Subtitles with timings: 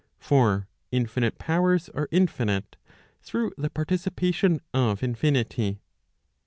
[0.17, 2.75] For infinite powers are infinite,
[3.21, 5.81] through the participation of infinity.